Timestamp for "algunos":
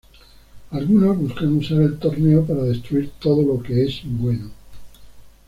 0.71-1.15